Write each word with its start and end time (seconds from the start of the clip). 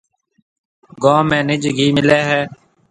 گوم 1.03 1.25
۾ 1.37 1.39
نج 1.47 1.63
گھِي 1.77 1.85
ملي 1.95 2.19
هيَ۔ 2.27 2.41